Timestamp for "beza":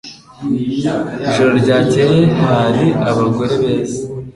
3.61-3.99